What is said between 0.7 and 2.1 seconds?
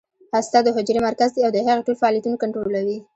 حجرې مرکز دی او د هغې ټول